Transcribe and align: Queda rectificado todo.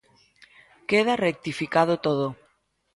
Queda 0.89 1.19
rectificado 1.27 1.93
todo. 2.05 2.27